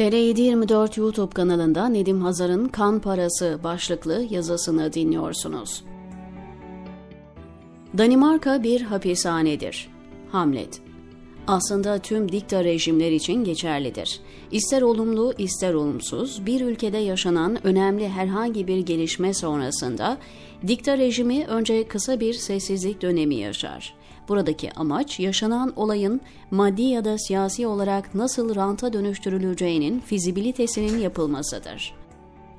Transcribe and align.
TR724 0.00 1.00
YouTube 1.00 1.34
kanalında 1.34 1.88
Nedim 1.88 2.20
Hazar'ın 2.20 2.68
Kan 2.68 3.00
Parası 3.00 3.58
başlıklı 3.64 4.26
yazısını 4.30 4.92
dinliyorsunuz. 4.92 5.84
Danimarka 7.98 8.62
bir 8.62 8.80
hapishanedir. 8.80 9.88
Hamlet 10.32 10.80
aslında 11.46 11.98
tüm 11.98 12.32
dikta 12.32 12.64
rejimler 12.64 13.12
için 13.12 13.44
geçerlidir. 13.44 14.20
İster 14.50 14.82
olumlu 14.82 15.34
ister 15.38 15.74
olumsuz 15.74 16.46
bir 16.46 16.60
ülkede 16.60 16.98
yaşanan 16.98 17.66
önemli 17.66 18.08
herhangi 18.08 18.66
bir 18.66 18.78
gelişme 18.78 19.34
sonrasında 19.34 20.18
dikta 20.66 20.98
rejimi 20.98 21.46
önce 21.46 21.88
kısa 21.88 22.20
bir 22.20 22.34
sessizlik 22.34 23.02
dönemi 23.02 23.34
yaşar. 23.34 23.94
Buradaki 24.30 24.72
amaç 24.72 25.20
yaşanan 25.20 25.72
olayın 25.76 26.20
maddi 26.50 26.82
ya 26.82 27.04
da 27.04 27.18
siyasi 27.18 27.66
olarak 27.66 28.14
nasıl 28.14 28.54
ranta 28.54 28.92
dönüştürüleceğinin 28.92 30.00
fizibilitesinin 30.00 30.98
yapılmasıdır. 30.98 31.94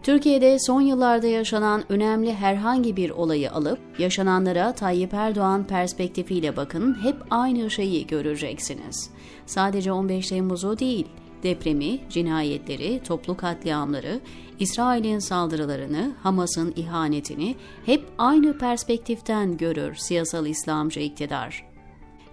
Türkiye'de 0.03 0.59
son 0.59 0.81
yıllarda 0.81 1.27
yaşanan 1.27 1.83
önemli 1.89 2.33
herhangi 2.33 2.95
bir 2.95 3.09
olayı 3.09 3.51
alıp 3.51 3.79
yaşananlara 3.99 4.71
Tayyip 4.71 5.13
Erdoğan 5.13 5.63
perspektifiyle 5.63 6.57
bakın 6.57 7.03
hep 7.03 7.15
aynı 7.29 7.71
şeyi 7.71 8.07
göreceksiniz. 8.07 9.09
Sadece 9.45 9.91
15 9.91 10.27
Temmuz'u 10.27 10.79
değil, 10.79 11.07
depremi, 11.43 11.99
cinayetleri, 12.09 13.01
toplu 13.03 13.37
katliamları, 13.37 14.19
İsrail'in 14.59 15.19
saldırılarını, 15.19 16.11
Hamas'ın 16.23 16.73
ihanetini 16.75 17.55
hep 17.85 18.05
aynı 18.17 18.57
perspektiften 18.57 19.57
görür 19.57 19.95
siyasal 19.95 20.45
İslamcı 20.45 20.99
iktidar. 20.99 21.71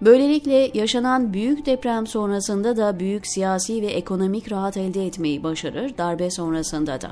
Böylelikle 0.01 0.71
yaşanan 0.73 1.33
büyük 1.33 1.65
deprem 1.65 2.07
sonrasında 2.07 2.77
da 2.77 2.99
büyük 2.99 3.27
siyasi 3.27 3.81
ve 3.81 3.87
ekonomik 3.87 4.51
rahat 4.51 4.77
elde 4.77 5.05
etmeyi 5.05 5.43
başarır, 5.43 5.97
darbe 5.97 6.31
sonrasında 6.31 7.01
da. 7.01 7.11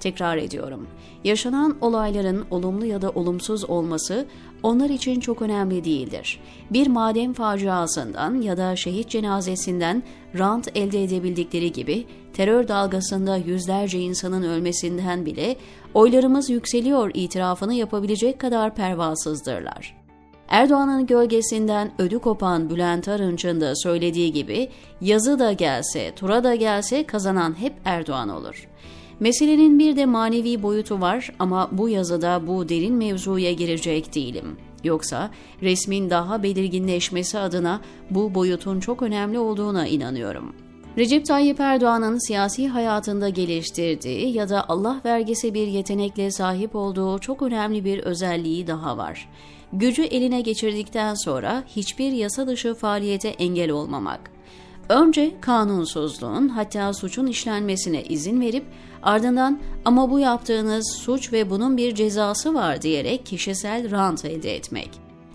Tekrar 0.00 0.36
ediyorum. 0.36 0.86
Yaşanan 1.24 1.76
olayların 1.80 2.44
olumlu 2.50 2.84
ya 2.84 3.02
da 3.02 3.10
olumsuz 3.10 3.70
olması 3.70 4.26
onlar 4.62 4.90
için 4.90 5.20
çok 5.20 5.42
önemli 5.42 5.84
değildir. 5.84 6.40
Bir 6.70 6.86
maden 6.86 7.32
faciasından 7.32 8.40
ya 8.40 8.56
da 8.56 8.76
şehit 8.76 9.08
cenazesinden 9.08 10.02
rant 10.38 10.68
elde 10.76 11.04
edebildikleri 11.04 11.72
gibi 11.72 12.06
terör 12.32 12.68
dalgasında 12.68 13.36
yüzlerce 13.36 13.98
insanın 13.98 14.42
ölmesinden 14.42 15.26
bile 15.26 15.56
oylarımız 15.94 16.50
yükseliyor 16.50 17.10
itirafını 17.14 17.74
yapabilecek 17.74 18.38
kadar 18.38 18.74
pervasızdırlar. 18.74 19.98
Erdoğan'ın 20.48 21.06
gölgesinden 21.06 21.92
ödü 21.98 22.18
kopan 22.18 22.70
Bülent 22.70 23.08
Arınç'ın 23.08 23.60
da 23.60 23.76
söylediği 23.76 24.32
gibi 24.32 24.68
yazı 25.00 25.38
da 25.38 25.52
gelse, 25.52 26.14
tura 26.14 26.44
da 26.44 26.54
gelse 26.54 27.06
kazanan 27.06 27.60
hep 27.60 27.72
Erdoğan 27.84 28.28
olur. 28.28 28.68
Meselenin 29.20 29.78
bir 29.78 29.96
de 29.96 30.06
manevi 30.06 30.62
boyutu 30.62 31.00
var 31.00 31.32
ama 31.38 31.68
bu 31.72 31.88
yazıda 31.88 32.46
bu 32.46 32.68
derin 32.68 32.94
mevzuya 32.94 33.52
girecek 33.52 34.14
değilim. 34.14 34.56
Yoksa 34.84 35.30
resmin 35.62 36.10
daha 36.10 36.42
belirginleşmesi 36.42 37.38
adına 37.38 37.80
bu 38.10 38.34
boyutun 38.34 38.80
çok 38.80 39.02
önemli 39.02 39.38
olduğuna 39.38 39.86
inanıyorum. 39.86 40.54
Recep 40.98 41.26
Tayyip 41.26 41.60
Erdoğan'ın 41.60 42.26
siyasi 42.26 42.68
hayatında 42.68 43.28
geliştirdiği 43.28 44.34
ya 44.36 44.48
da 44.48 44.68
Allah 44.68 45.00
vergisi 45.04 45.54
bir 45.54 45.66
yetenekle 45.66 46.30
sahip 46.30 46.76
olduğu 46.76 47.18
çok 47.18 47.42
önemli 47.42 47.84
bir 47.84 47.98
özelliği 47.98 48.66
daha 48.66 48.96
var 48.98 49.28
gücü 49.72 50.02
eline 50.02 50.40
geçirdikten 50.40 51.14
sonra 51.14 51.64
hiçbir 51.66 52.12
yasa 52.12 52.46
dışı 52.46 52.74
faaliyete 52.74 53.28
engel 53.28 53.70
olmamak. 53.70 54.30
Önce 54.88 55.34
kanunsuzluğun 55.40 56.48
hatta 56.48 56.92
suçun 56.92 57.26
işlenmesine 57.26 58.02
izin 58.02 58.40
verip 58.40 58.64
ardından 59.02 59.58
ama 59.84 60.10
bu 60.10 60.18
yaptığınız 60.18 60.96
suç 60.96 61.32
ve 61.32 61.50
bunun 61.50 61.76
bir 61.76 61.94
cezası 61.94 62.54
var 62.54 62.82
diyerek 62.82 63.26
kişisel 63.26 63.90
rant 63.90 64.24
elde 64.24 64.56
etmek. 64.56 64.90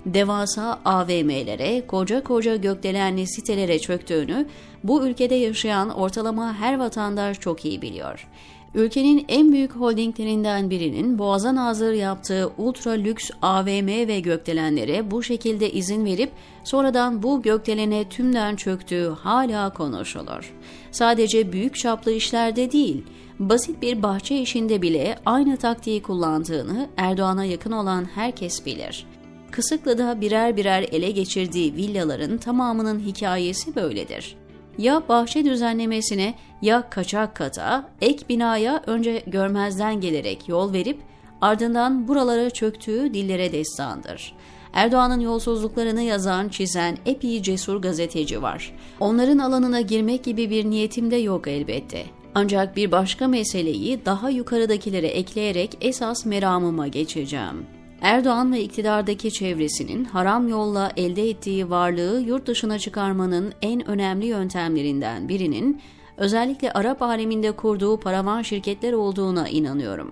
Devasa 0.05 0.79
AVM'lere, 0.85 1.88
koca 1.88 2.23
koca 2.23 2.55
gökdelenli 2.55 3.27
sitelere 3.27 3.79
çöktüğünü 3.79 4.45
bu 4.83 5.07
ülkede 5.07 5.35
yaşayan 5.35 5.89
ortalama 5.89 6.53
her 6.53 6.79
vatandaş 6.79 7.39
çok 7.39 7.65
iyi 7.65 7.81
biliyor. 7.81 8.27
Ülkenin 8.75 9.25
en 9.27 9.51
büyük 9.51 9.71
holdinglerinden 9.75 10.69
birinin 10.69 11.19
boğaza 11.19 11.55
nazır 11.55 11.93
yaptığı 11.93 12.51
ultra 12.57 12.91
lüks 12.91 13.29
AVM 13.41 13.88
ve 13.88 14.19
gökdelenlere 14.19 15.11
bu 15.11 15.23
şekilde 15.23 15.71
izin 15.71 16.05
verip 16.05 16.31
sonradan 16.63 17.23
bu 17.23 17.41
gökdelene 17.41 18.09
tümden 18.09 18.55
çöktüğü 18.55 19.09
hala 19.19 19.73
konuşulur. 19.73 20.53
Sadece 20.91 21.51
büyük 21.51 21.75
çaplı 21.75 22.11
işlerde 22.11 22.71
değil, 22.71 23.03
basit 23.39 23.81
bir 23.81 24.03
bahçe 24.03 24.41
işinde 24.41 24.81
bile 24.81 25.16
aynı 25.25 25.57
taktiği 25.57 26.01
kullandığını 26.01 26.89
Erdoğan'a 26.97 27.45
yakın 27.45 27.71
olan 27.71 28.05
herkes 28.16 28.66
bilir. 28.66 29.05
Kısıklı'da 29.51 30.21
birer 30.21 30.57
birer 30.57 30.85
ele 30.91 31.11
geçirdiği 31.11 31.75
villaların 31.75 32.38
tamamının 32.38 32.99
hikayesi 32.99 33.75
böyledir 33.75 34.44
ya 34.77 35.03
bahçe 35.09 35.45
düzenlemesine 35.45 36.33
ya 36.61 36.89
kaçak 36.89 37.35
kata, 37.35 37.89
ek 38.01 38.25
binaya 38.29 38.83
önce 38.88 39.23
görmezden 39.27 40.01
gelerek 40.01 40.50
yol 40.50 40.73
verip 40.73 41.01
ardından 41.41 42.07
buralara 42.07 42.50
çöktüğü 42.50 43.13
dillere 43.13 43.51
destandır. 43.51 44.35
Erdoğan'ın 44.73 45.19
yolsuzluklarını 45.19 46.01
yazan, 46.01 46.50
çizen 46.50 46.97
epey 47.05 47.41
cesur 47.41 47.81
gazeteci 47.81 48.41
var. 48.41 48.75
Onların 49.00 49.38
alanına 49.38 49.81
girmek 49.81 50.23
gibi 50.23 50.50
bir 50.50 50.65
niyetim 50.65 51.11
de 51.11 51.15
yok 51.15 51.47
elbette. 51.47 52.05
Ancak 52.35 52.75
bir 52.75 52.91
başka 52.91 53.27
meseleyi 53.27 54.05
daha 54.05 54.29
yukarıdakilere 54.29 55.07
ekleyerek 55.07 55.77
esas 55.81 56.25
meramıma 56.25 56.88
geçeceğim. 56.88 57.66
Erdoğan 58.01 58.53
ve 58.53 58.61
iktidardaki 58.61 59.31
çevresinin 59.31 60.05
haram 60.05 60.47
yolla 60.47 60.91
elde 60.97 61.29
ettiği 61.29 61.69
varlığı 61.69 62.21
yurt 62.21 62.47
dışına 62.47 62.79
çıkarmanın 62.79 63.53
en 63.61 63.88
önemli 63.88 64.25
yöntemlerinden 64.25 65.29
birinin 65.29 65.81
özellikle 66.17 66.71
Arap 66.71 67.01
aleminde 67.01 67.51
kurduğu 67.51 67.99
paravan 67.99 68.41
şirketler 68.41 68.94
olduğuna 68.94 69.50
inanıyorum. 69.50 70.11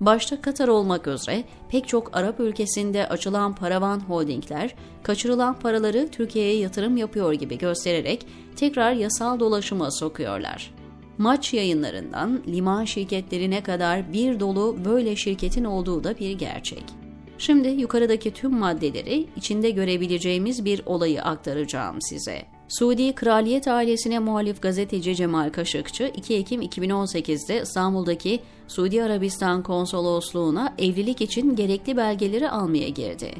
Başta 0.00 0.40
Katar 0.40 0.68
olmak 0.68 1.06
üzere 1.06 1.44
pek 1.68 1.88
çok 1.88 2.16
Arap 2.16 2.40
ülkesinde 2.40 3.08
açılan 3.08 3.54
paravan 3.54 4.00
holdingler 4.00 4.74
kaçırılan 5.02 5.58
paraları 5.58 6.08
Türkiye'ye 6.08 6.58
yatırım 6.58 6.96
yapıyor 6.96 7.32
gibi 7.32 7.58
göstererek 7.58 8.26
tekrar 8.56 8.92
yasal 8.92 9.40
dolaşıma 9.40 9.90
sokuyorlar. 9.90 10.81
Maç 11.18 11.54
yayınlarından 11.54 12.42
liman 12.46 12.84
şirketlerine 12.84 13.62
kadar 13.62 14.12
bir 14.12 14.40
dolu 14.40 14.76
böyle 14.84 15.16
şirketin 15.16 15.64
olduğu 15.64 16.04
da 16.04 16.18
bir 16.18 16.30
gerçek. 16.30 16.84
Şimdi 17.38 17.68
yukarıdaki 17.68 18.30
tüm 18.30 18.54
maddeleri 18.58 19.26
içinde 19.36 19.70
görebileceğimiz 19.70 20.64
bir 20.64 20.82
olayı 20.86 21.22
aktaracağım 21.22 21.96
size. 22.00 22.42
Suudi 22.68 23.12
kraliyet 23.14 23.68
ailesine 23.68 24.18
muhalif 24.18 24.62
gazeteci 24.62 25.16
Cemal 25.16 25.50
Kaşıkçı 25.50 26.12
2 26.16 26.34
Ekim 26.34 26.62
2018'de 26.62 27.62
İstanbul'daki 27.62 28.40
Suudi 28.68 29.02
Arabistan 29.02 29.62
konsolosluğuna 29.62 30.74
evlilik 30.78 31.20
için 31.20 31.56
gerekli 31.56 31.96
belgeleri 31.96 32.50
almaya 32.50 32.88
girdi. 32.88 33.34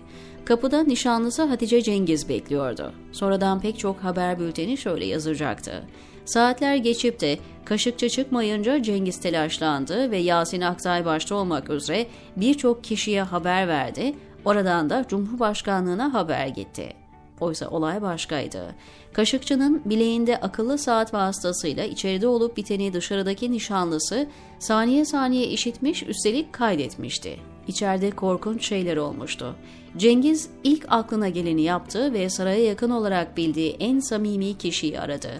Kapıda 0.44 0.82
nişanlısı 0.82 1.42
Hatice 1.42 1.82
Cengiz 1.82 2.28
bekliyordu. 2.28 2.92
Sonradan 3.12 3.60
pek 3.60 3.78
çok 3.78 3.96
haber 3.96 4.38
bülteni 4.38 4.76
şöyle 4.76 5.04
yazacaktı. 5.04 5.84
Saatler 6.24 6.76
geçip 6.76 7.20
de 7.20 7.38
Kaşıkçı 7.64 8.08
çıkmayınca 8.08 8.82
Cengiz 8.82 9.20
telaşlandı 9.20 10.10
ve 10.10 10.18
Yasin 10.18 10.60
Aktay 10.60 11.04
başta 11.04 11.34
olmak 11.34 11.70
üzere 11.70 12.06
birçok 12.36 12.84
kişiye 12.84 13.22
haber 13.22 13.68
verdi. 13.68 14.14
Oradan 14.44 14.90
da 14.90 15.04
Cumhurbaşkanlığına 15.08 16.14
haber 16.14 16.46
gitti. 16.46 16.92
Oysa 17.40 17.68
olay 17.68 18.02
başkaydı. 18.02 18.74
Kaşıkçı'nın 19.12 19.82
bileğinde 19.84 20.36
akıllı 20.36 20.78
saat 20.78 21.14
vasıtasıyla 21.14 21.84
içeride 21.84 22.26
olup 22.26 22.56
biteni 22.56 22.92
dışarıdaki 22.92 23.52
nişanlısı 23.52 24.26
saniye 24.58 25.04
saniye 25.04 25.46
işitmiş 25.46 26.02
üstelik 26.02 26.52
kaydetmişti. 26.52 27.36
İçeride 27.68 28.10
korkunç 28.10 28.68
şeyler 28.68 28.96
olmuştu. 28.96 29.56
Cengiz 29.96 30.50
ilk 30.64 30.86
aklına 30.88 31.28
geleni 31.28 31.62
yaptı 31.62 32.12
ve 32.12 32.30
saraya 32.30 32.64
yakın 32.64 32.90
olarak 32.90 33.36
bildiği 33.36 33.76
en 33.80 33.98
samimi 33.98 34.58
kişiyi 34.58 35.00
aradı. 35.00 35.30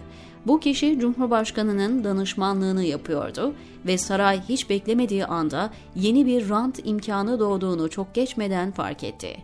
Bu 0.47 0.59
kişi 0.59 0.99
Cumhurbaşkanı'nın 0.99 2.03
danışmanlığını 2.03 2.83
yapıyordu 2.83 3.53
ve 3.85 3.97
saray 3.97 4.41
hiç 4.49 4.69
beklemediği 4.69 5.25
anda 5.25 5.69
yeni 5.95 6.25
bir 6.25 6.49
rant 6.49 6.79
imkanı 6.83 7.39
doğduğunu 7.39 7.89
çok 7.89 8.13
geçmeden 8.13 8.71
fark 8.71 9.03
etti. 9.03 9.37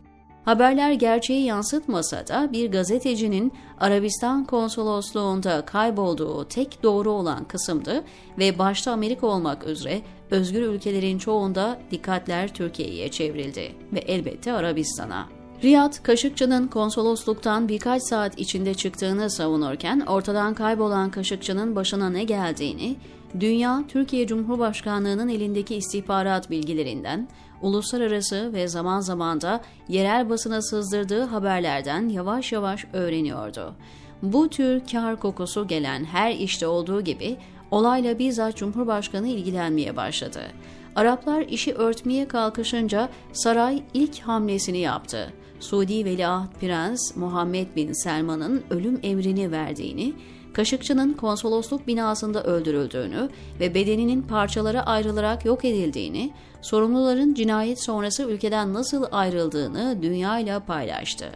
Haberler 0.46 0.92
gerçeği 0.92 1.46
yansıtmasa 1.46 2.28
da 2.28 2.50
bir 2.52 2.72
gazetecinin 2.72 3.54
Arabistan 3.80 4.46
konsolosluğunda 4.46 5.66
kaybolduğu 5.66 6.48
tek 6.48 6.84
doğru 6.84 7.12
olan 7.12 7.44
kısımdı 7.44 8.04
ve 8.38 8.60
başta 8.60 8.92
Amerika 8.92 9.28
olmak 9.28 9.68
üzere 9.68 10.02
özgür 10.32 10.62
ülkelerin 10.62 11.18
çoğunda 11.18 11.80
dikkatler 11.92 12.54
Türkiye'ye 12.54 13.12
çevrildi 13.12 13.76
ve 13.94 14.00
elbette 14.00 14.54
Arabistan'a. 14.54 15.39
Riyad, 15.64 16.04
Kaşıkçı'nın 16.04 16.68
konsolosluktan 16.68 17.70
birkaç 17.70 18.04
saat 18.04 18.40
içinde 18.40 18.74
çıktığını 18.74 19.30
savunurken 19.30 20.00
ortadan 20.00 20.54
kaybolan 20.54 21.12
Kaşıkçı'nın 21.12 21.76
başına 21.76 22.10
ne 22.10 22.24
geldiğini, 22.24 22.96
dünya 23.40 23.84
Türkiye 23.88 24.28
Cumhurbaşkanlığı'nın 24.28 25.30
elindeki 25.30 25.76
istihbarat 25.76 26.50
bilgilerinden, 26.50 27.28
uluslararası 27.62 28.54
ve 28.54 28.68
zaman 28.68 29.00
zaman 29.00 29.42
da 29.42 29.62
yerel 29.88 30.30
basına 30.30 30.62
sızdırdığı 30.62 31.24
haberlerden 31.24 32.10
yavaş 32.10 32.52
yavaş 32.52 32.86
öğreniyordu. 32.94 33.76
Bu 34.24 34.50
tür 34.50 34.82
kar 34.92 35.20
kokusu 35.20 35.68
gelen 35.68 36.04
her 36.04 36.32
işte 36.32 36.68
olduğu 36.68 37.02
gibi 37.02 37.38
olayla 37.72 38.20
bizzat 38.20 38.58
Cumhurbaşkanı 38.58 39.28
ilgilenmeye 39.28 39.96
başladı. 39.96 40.42
Araplar 40.96 41.42
işi 41.42 41.74
örtmeye 41.74 42.28
kalkışınca 42.28 43.10
saray 43.34 43.84
ilk 43.94 44.20
hamlesini 44.20 44.78
yaptı. 44.78 45.34
Suudi 45.60 46.06
Veliaht 46.06 46.60
Prens 46.62 47.16
Muhammed 47.16 47.68
Bin 47.76 47.94
Selman'ın 47.94 48.64
ölüm 48.70 49.00
emrini 49.04 49.52
verdiğini, 49.52 50.14
Kaşıkçı'nın 50.54 51.14
konsolosluk 51.14 51.88
binasında 51.88 52.44
öldürüldüğünü 52.44 53.30
ve 53.60 53.74
bedeninin 53.74 54.22
parçalara 54.22 54.86
ayrılarak 54.86 55.46
yok 55.46 55.66
edildiğini, 55.66 56.32
sorumluların 56.62 57.34
cinayet 57.34 57.84
sonrası 57.84 58.24
ülkeden 58.24 58.74
nasıl 58.74 59.06
ayrıldığını 59.12 59.98
dünyayla 60.02 60.60
paylaştı. 60.60 61.32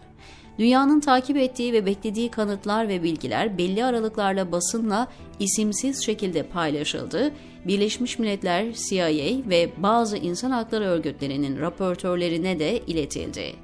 Dünyanın 0.60 1.00
takip 1.00 1.38
ettiği 1.38 1.74
ve 1.74 1.86
beklediği 1.86 2.32
kanıtlar 2.32 2.88
ve 2.88 3.04
bilgiler 3.04 3.58
belli 3.58 3.86
aralıklarla 3.86 4.52
basınla 4.52 5.08
isimsiz 5.40 6.06
şekilde 6.06 6.44
paylaşıldı. 6.44 7.32
Birleşmiş 7.68 8.20
Milletler, 8.20 8.74
CIA 8.74 9.50
ve 9.50 9.72
bazı 9.78 10.18
insan 10.18 10.52
hakları 10.52 10.84
örgütlerinin 10.84 11.60
raportörlerine 11.60 12.60
de 12.60 12.80
iletildi. 12.80 13.63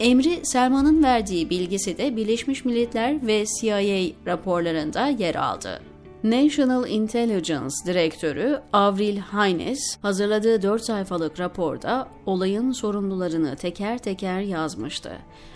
Emri 0.00 0.40
Selman'ın 0.42 1.02
verdiği 1.02 1.50
bilgisi 1.50 1.98
de 1.98 2.16
Birleşmiş 2.16 2.64
Milletler 2.64 3.26
ve 3.26 3.44
CIA 3.60 4.14
raporlarında 4.26 5.06
yer 5.06 5.34
aldı. 5.34 5.80
National 6.24 6.88
Intelligence 6.88 7.74
Direktörü 7.86 8.60
Avril 8.72 9.18
Haines 9.18 9.98
hazırladığı 10.02 10.62
4 10.62 10.84
sayfalık 10.84 11.40
raporda 11.40 12.08
olayın 12.26 12.72
sorumlularını 12.72 13.56
teker 13.56 13.98
teker 13.98 14.40
yazmıştı. 14.40 15.12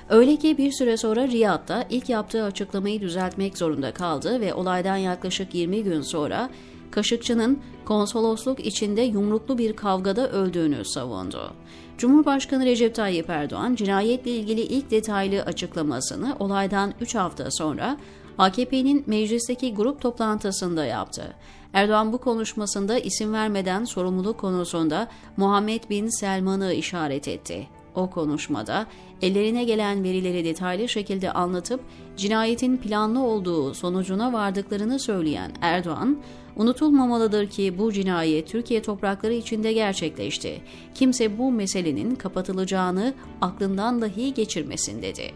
Öyle 0.09 0.37
ki 0.37 0.59
bir 0.59 0.73
süre 0.73 0.97
sonra 0.97 1.29
Riyad'da 1.29 1.85
ilk 1.91 2.09
yaptığı 2.09 2.45
açıklamayı 2.45 3.01
düzeltmek 3.01 3.59
zorunda 3.59 3.93
kaldı 3.95 4.41
ve 4.41 4.55
olaydan 4.55 4.97
yaklaşık 4.97 5.55
20 5.55 5.83
gün 5.83 6.03
sonra 6.03 6.51
Kaşıkçı'nın 6.91 7.59
konsolosluk 7.85 8.67
içinde 8.67 9.03
yumruklu 9.03 9.59
bir 9.59 9.77
kavgada 9.77 10.31
öldüğünü 10.31 10.85
savundu. 10.85 11.53
Cumhurbaşkanı 11.99 12.65
Recep 12.65 12.95
Tayyip 12.95 13.31
Erdoğan 13.31 13.75
cinayetle 13.75 14.31
ilgili 14.31 14.61
ilk 14.61 14.91
detaylı 14.91 15.43
açıklamasını 15.43 16.37
olaydan 16.39 16.95
3 17.01 17.15
hafta 17.15 17.51
sonra 17.51 17.97
AKP'nin 18.39 19.05
meclisteki 19.07 19.75
grup 19.75 20.01
toplantısında 20.01 20.85
yaptı. 20.85 21.35
Erdoğan 21.73 22.13
bu 22.13 22.19
konuşmasında 22.19 22.99
isim 22.99 23.33
vermeden 23.33 23.85
sorumluluk 23.85 24.39
konusunda 24.39 25.09
Muhammed 25.37 25.83
Bin 25.91 26.21
Selman'ı 26.21 26.73
işaret 26.73 27.29
etti. 27.29 27.67
O 27.99 28.11
konuşmada 28.11 28.87
ellerine 29.23 29.65
gelen 29.65 30.05
verileri 30.05 30.45
detaylı 30.45 30.89
şekilde 30.89 31.33
anlatıp 31.33 31.81
cinayetin 32.17 32.77
planlı 32.77 33.23
olduğu 33.23 33.75
sonucuna 33.75 34.33
vardıklarını 34.33 34.99
söyleyen 34.99 35.53
Erdoğan, 35.61 36.19
unutulmamalıdır 36.57 37.49
ki 37.49 37.79
bu 37.79 37.93
cinayet 37.93 38.49
Türkiye 38.49 38.83
toprakları 38.83 39.33
içinde 39.33 39.73
gerçekleşti. 39.73 40.63
Kimse 40.95 41.39
bu 41.39 41.53
meselenin 41.53 42.15
kapatılacağını 42.15 43.15
aklından 43.41 44.01
dahi 44.01 44.35
geçirmesin 44.35 45.03
dedi. 45.03 45.33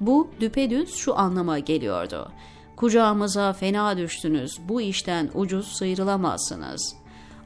Bu 0.00 0.30
düpedüz 0.40 0.94
şu 0.94 1.18
anlama 1.18 1.58
geliyordu. 1.58 2.32
Kucağımıza 2.76 3.52
fena 3.52 3.96
düştünüz, 3.96 4.58
bu 4.68 4.80
işten 4.80 5.30
ucuz 5.34 5.66
sıyrılamazsınız. 5.66 6.96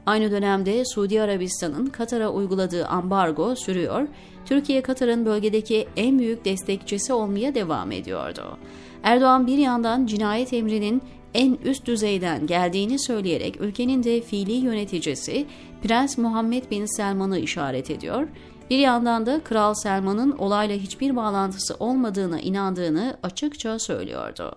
Aynı 0.05 0.31
dönemde 0.31 0.85
Suudi 0.85 1.21
Arabistan'ın 1.21 1.85
Katar'a 1.85 2.29
uyguladığı 2.29 2.85
ambargo 2.85 3.55
sürüyor, 3.55 4.07
Türkiye 4.45 4.81
Katar'ın 4.81 5.25
bölgedeki 5.25 5.87
en 5.97 6.19
büyük 6.19 6.45
destekçisi 6.45 7.13
olmaya 7.13 7.55
devam 7.55 7.91
ediyordu. 7.91 8.57
Erdoğan 9.03 9.47
bir 9.47 9.57
yandan 9.57 10.05
cinayet 10.05 10.53
emrinin 10.53 11.01
en 11.33 11.57
üst 11.63 11.85
düzeyden 11.85 12.47
geldiğini 12.47 12.99
söyleyerek 12.99 13.61
ülkenin 13.61 14.03
de 14.03 14.21
fiili 14.21 14.51
yöneticisi 14.51 15.45
Prens 15.83 16.17
Muhammed 16.17 16.71
Bin 16.71 16.97
Selman'ı 16.97 17.39
işaret 17.39 17.89
ediyor, 17.89 18.27
bir 18.69 18.77
yandan 18.77 19.25
da 19.25 19.39
Kral 19.43 19.73
Selman'ın 19.73 20.31
olayla 20.31 20.75
hiçbir 20.75 21.15
bağlantısı 21.15 21.75
olmadığına 21.79 22.39
inandığını 22.39 23.17
açıkça 23.23 23.79
söylüyordu. 23.79 24.55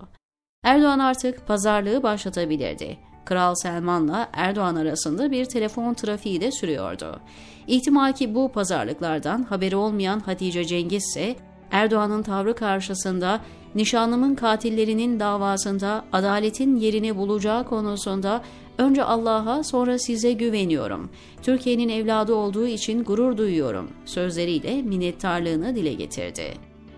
Erdoğan 0.62 0.98
artık 0.98 1.46
pazarlığı 1.46 2.02
başlatabilirdi. 2.02 2.98
Kral 3.24 3.54
Selman'la 3.54 4.28
Erdoğan 4.32 4.76
arasında 4.76 5.30
bir 5.30 5.44
telefon 5.44 5.94
trafiği 5.94 6.40
de 6.40 6.52
sürüyordu. 6.52 7.20
İhtimal 7.66 8.12
ki 8.12 8.34
bu 8.34 8.52
pazarlıklardan 8.52 9.42
haberi 9.42 9.76
olmayan 9.76 10.20
Hatice 10.20 10.64
Cengiz 10.64 11.04
ise 11.04 11.36
Erdoğan'ın 11.70 12.22
tavrı 12.22 12.54
karşısında 12.54 13.40
nişanlımın 13.74 14.34
katillerinin 14.34 15.20
davasında 15.20 16.04
adaletin 16.12 16.76
yerini 16.76 17.16
bulacağı 17.16 17.64
konusunda 17.64 18.42
önce 18.78 19.04
Allah'a 19.04 19.64
sonra 19.64 19.98
size 19.98 20.32
güveniyorum. 20.32 21.10
Türkiye'nin 21.42 21.88
evladı 21.88 22.34
olduğu 22.34 22.66
için 22.66 23.04
gurur 23.04 23.36
duyuyorum 23.36 23.90
sözleriyle 24.04 24.82
minnettarlığını 24.82 25.76
dile 25.76 25.92
getirdi. 25.92 26.54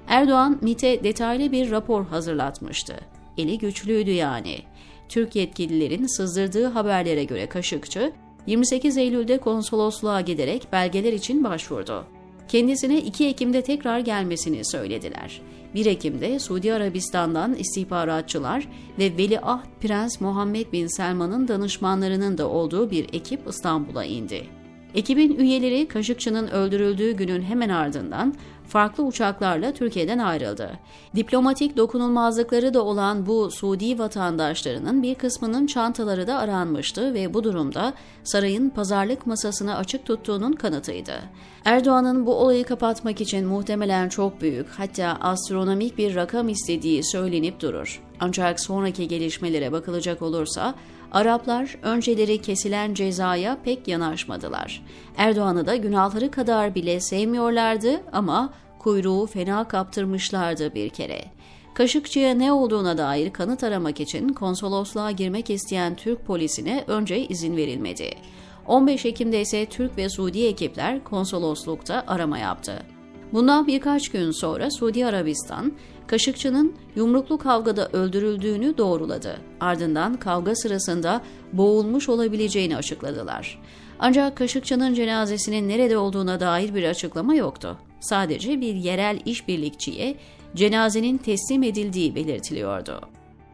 Erdoğan 0.09 0.59
MIT'e 0.61 1.05
detaylı 1.05 1.53
bir 1.53 1.71
rapor 1.71 2.07
hazırlatmıştı. 2.07 2.95
Eli 3.39 3.59
güçlüydü 3.59 4.11
yani. 4.11 4.59
Türk 5.09 5.37
yetkililerin 5.37 6.07
sızdırdığı 6.07 6.67
haberlere 6.67 7.25
göre 7.25 7.47
Kaşıkçı, 7.47 8.13
28 8.47 8.97
Eylül'de 8.97 9.39
konsolosluğa 9.39 10.21
giderek 10.21 10.69
belgeler 10.73 11.13
için 11.13 11.45
başvurdu. 11.45 12.05
Kendisine 12.49 12.99
2 12.99 13.27
Ekim'de 13.27 13.63
tekrar 13.63 13.99
gelmesini 13.99 14.65
söylediler. 14.65 15.41
1 15.75 15.87
Ekim'de 15.87 16.39
Suudi 16.39 16.73
Arabistan'dan 16.73 17.55
istihbaratçılar 17.55 18.69
ve 18.99 19.17
Veliaht 19.19 19.67
Prens 19.81 20.21
Muhammed 20.21 20.73
Bin 20.73 20.97
Selman'ın 20.97 21.49
danışmanlarının 21.49 22.39
da 22.39 22.49
olduğu 22.49 22.91
bir 22.91 23.07
ekip 23.13 23.41
İstanbul'a 23.49 24.05
indi. 24.05 24.47
Ekibin 24.95 25.37
üyeleri 25.39 25.89
Kaşıkçı'nın 25.89 26.49
öldürüldüğü 26.49 27.13
günün 27.13 27.43
hemen 27.43 27.69
ardından 27.69 28.35
farklı 28.69 29.05
uçaklarla 29.05 29.73
Türkiye'den 29.73 30.19
ayrıldı. 30.19 30.79
Diplomatik 31.17 31.77
dokunulmazlıkları 31.77 32.75
da 32.75 32.85
olan 32.85 33.27
bu 33.27 33.51
Suudi 33.51 33.99
vatandaşlarının 33.99 35.03
bir 35.03 35.15
kısmının 35.15 35.67
çantaları 35.67 36.27
da 36.27 36.39
aranmıştı 36.39 37.15
ve 37.15 37.35
bu 37.35 37.45
durumda 37.45 37.93
sarayın 38.25 38.71
pazarlık 38.71 39.27
masasını 39.27 39.77
açık 39.77 40.07
tuttuğunun 40.07 40.53
kanıtıydı. 40.53 41.15
Erdoğan'ın 41.65 42.27
bu 42.27 42.35
olayı 42.35 42.65
kapatmak 42.65 43.21
için 43.21 43.47
muhtemelen 43.47 44.09
çok 44.09 44.41
büyük 44.41 44.69
hatta 44.69 45.19
astronomik 45.21 45.99
bir 45.99 46.15
rakam 46.15 46.49
istediği 46.49 47.05
söylenip 47.05 47.61
durur. 47.61 48.03
Ancak 48.21 48.61
sonraki 48.61 49.09
gelişmelere 49.09 49.73
bakılacak 49.73 50.23
olursa 50.23 50.75
Araplar 51.13 51.77
önceleri 51.83 52.43
kesilen 52.43 52.95
cezaya 52.95 53.59
pek 53.65 53.89
yanaşmadılar. 53.89 54.83
Erdoğan'ı 55.17 55.67
da 55.67 55.77
günahları 55.77 56.31
kadar 56.31 56.75
bile 56.75 57.01
sevmiyorlardı 57.01 58.03
ama 58.13 58.53
kuyruğu 58.79 59.27
fena 59.27 59.69
kaptırmışlardı 59.69 60.75
bir 60.75 60.89
kere. 60.89 61.25
Kaşıkçıya 61.75 62.35
ne 62.35 62.53
olduğuna 62.53 62.99
dair 62.99 63.33
kanıt 63.33 63.65
aramak 63.65 64.01
için 64.01 64.29
konsolosluğa 64.29 65.11
girmek 65.11 65.51
isteyen 65.51 65.95
Türk 65.95 66.27
polisine 66.27 66.85
önce 66.87 67.29
izin 67.29 67.57
verilmedi. 67.57 68.11
15 68.67 69.07
Ekim'de 69.07 69.41
ise 69.41 69.67
Türk 69.67 69.97
ve 69.97 70.09
Suudi 70.09 70.47
ekipler 70.47 71.05
konsoloslukta 71.05 72.05
arama 72.07 72.39
yaptı. 72.39 72.96
Bundan 73.33 73.67
birkaç 73.67 74.09
gün 74.09 74.31
sonra 74.31 74.71
Suudi 74.71 75.07
Arabistan, 75.07 75.73
Kaşıkçı'nın 76.07 76.75
yumruklu 76.97 77.39
kavgada 77.39 77.89
öldürüldüğünü 77.89 78.79
doğruladı. 78.79 79.37
Ardından 79.61 80.17
kavga 80.17 80.55
sırasında 80.55 81.21
boğulmuş 81.53 82.09
olabileceğini 82.09 82.77
açıkladılar. 82.77 83.63
Ancak 83.99 84.37
Kaşıkçı'nın 84.37 84.95
cenazesinin 84.95 85.69
nerede 85.69 85.99
olduğuna 85.99 86.41
dair 86.41 86.75
bir 86.75 86.85
açıklama 86.85 87.35
yoktu. 87.35 87.79
Sadece 88.01 88.61
bir 88.61 88.75
yerel 88.75 89.21
işbirlikçiye 89.25 90.17
cenazenin 90.57 91.19
teslim 91.19 91.63
edildiği 91.63 92.15
belirtiliyordu. 92.15 93.01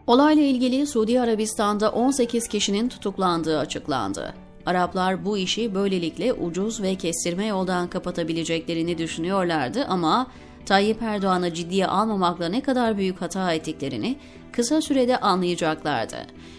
Olayla 0.06 0.42
ilgili 0.42 0.86
Suudi 0.86 1.20
Arabistan'da 1.20 1.92
18 1.92 2.48
kişinin 2.48 2.88
tutuklandığı 2.88 3.58
açıklandı. 3.58 4.34
Araplar 4.66 5.24
bu 5.24 5.38
işi 5.38 5.74
böylelikle 5.74 6.32
ucuz 6.32 6.82
ve 6.82 6.94
kestirme 6.94 7.46
yoldan 7.46 7.88
kapatabileceklerini 7.88 8.98
düşünüyorlardı 8.98 9.84
ama 9.84 10.26
Tayyip 10.66 11.02
Erdoğan'ı 11.02 11.54
ciddiye 11.54 11.86
almamakla 11.86 12.48
ne 12.48 12.60
kadar 12.60 12.98
büyük 12.98 13.20
hata 13.20 13.52
ettiklerini 13.52 14.16
kısa 14.52 14.80
sürede 14.80 15.20
anlayacaklardı. 15.20 16.16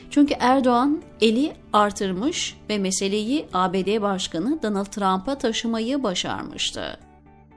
Çünkü 0.10 0.34
Erdoğan 0.40 1.02
eli 1.22 1.54
artırmış 1.74 2.58
ve 2.70 2.78
meseleyi 2.78 3.46
ABD 3.54 4.02
Başkanı 4.02 4.64
Donald 4.64 4.86
Trump'a 4.86 5.38
taşımayı 5.38 6.04
başarmıştı. 6.04 6.98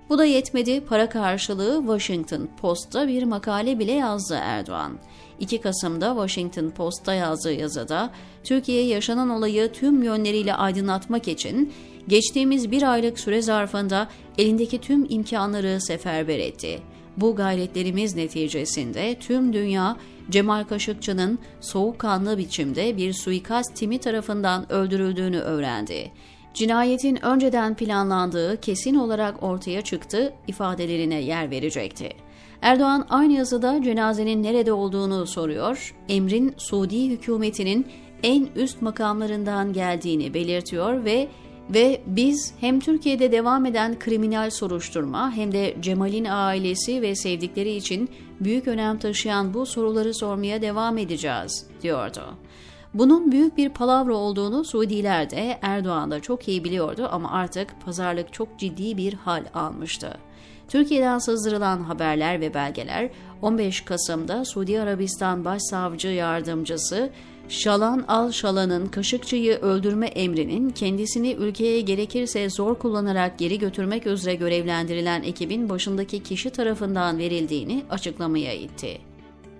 Bu 0.08 0.18
da 0.18 0.24
yetmedi, 0.24 0.80
para 0.80 1.08
karşılığı 1.08 1.78
Washington 1.80 2.48
Post'ta 2.60 3.08
bir 3.08 3.22
makale 3.22 3.78
bile 3.78 3.92
yazdı 3.92 4.38
Erdoğan. 4.42 4.98
2 5.40 5.60
Kasım'da 5.60 6.08
Washington 6.08 6.70
Post'ta 6.70 7.14
yazdığı 7.14 7.52
yazıda 7.52 8.10
Türkiye 8.44 8.86
yaşanan 8.86 9.30
olayı 9.30 9.72
tüm 9.72 10.02
yönleriyle 10.02 10.54
aydınlatmak 10.54 11.28
için 11.28 11.72
geçtiğimiz 12.08 12.70
bir 12.70 12.92
aylık 12.92 13.18
süre 13.20 13.42
zarfında 13.42 14.08
elindeki 14.38 14.80
tüm 14.80 15.06
imkanları 15.08 15.80
seferber 15.80 16.38
etti. 16.38 16.78
Bu 17.16 17.36
gayretlerimiz 17.36 18.16
neticesinde 18.16 19.16
tüm 19.20 19.52
dünya 19.52 19.96
Cemal 20.30 20.64
Kaşıkçı'nın 20.64 21.38
soğukkanlı 21.60 22.38
biçimde 22.38 22.96
bir 22.96 23.12
suikast 23.12 23.76
timi 23.76 23.98
tarafından 23.98 24.72
öldürüldüğünü 24.72 25.38
öğrendi. 25.38 26.12
Cinayetin 26.54 27.24
önceden 27.24 27.74
planlandığı 27.74 28.60
kesin 28.60 28.94
olarak 28.94 29.42
ortaya 29.42 29.82
çıktı 29.82 30.32
ifadelerine 30.46 31.20
yer 31.22 31.50
verecekti. 31.50 32.25
Erdoğan 32.62 33.06
aynı 33.08 33.32
yazıda 33.32 33.82
cenazenin 33.82 34.42
nerede 34.42 34.72
olduğunu 34.72 35.26
soruyor, 35.26 35.94
emrin 36.08 36.54
Suudi 36.56 37.10
hükümetinin 37.10 37.86
en 38.22 38.48
üst 38.56 38.82
makamlarından 38.82 39.72
geldiğini 39.72 40.34
belirtiyor 40.34 41.04
ve 41.04 41.28
ve 41.70 42.00
biz 42.06 42.54
hem 42.60 42.80
Türkiye'de 42.80 43.32
devam 43.32 43.66
eden 43.66 43.98
kriminal 43.98 44.50
soruşturma 44.50 45.32
hem 45.32 45.52
de 45.52 45.76
Cemal'in 45.80 46.24
ailesi 46.24 47.02
ve 47.02 47.14
sevdikleri 47.14 47.76
için 47.76 48.10
büyük 48.40 48.68
önem 48.68 48.98
taşıyan 48.98 49.54
bu 49.54 49.66
soruları 49.66 50.14
sormaya 50.14 50.62
devam 50.62 50.98
edeceğiz, 50.98 51.66
diyordu. 51.82 52.22
Bunun 52.94 53.32
büyük 53.32 53.56
bir 53.56 53.68
palavra 53.68 54.14
olduğunu 54.14 54.64
Suudiler 54.64 55.30
de 55.30 55.58
Erdoğan 55.62 56.10
da 56.10 56.20
çok 56.20 56.48
iyi 56.48 56.64
biliyordu 56.64 57.08
ama 57.12 57.32
artık 57.32 57.74
pazarlık 57.84 58.32
çok 58.32 58.58
ciddi 58.58 58.96
bir 58.96 59.12
hal 59.12 59.44
almıştı. 59.54 60.18
Türkiye'den 60.68 61.18
sızdırılan 61.18 61.82
haberler 61.82 62.40
ve 62.40 62.54
belgeler 62.54 63.10
15 63.42 63.80
Kasım'da 63.80 64.44
Suudi 64.44 64.80
Arabistan 64.80 65.44
Başsavcı 65.44 66.08
Yardımcısı 66.08 67.10
Şalan 67.48 68.04
Al-Şalan'ın 68.08 68.86
Kaşıkçı'yı 68.86 69.56
öldürme 69.56 70.06
emrinin 70.06 70.70
kendisini 70.70 71.32
ülkeye 71.32 71.80
gerekirse 71.80 72.50
zor 72.50 72.74
kullanarak 72.74 73.38
geri 73.38 73.58
götürmek 73.58 74.06
üzere 74.06 74.34
görevlendirilen 74.34 75.22
ekibin 75.22 75.68
başındaki 75.68 76.22
kişi 76.22 76.50
tarafından 76.50 77.18
verildiğini 77.18 77.82
açıklamaya 77.90 78.54
itti. 78.54 78.98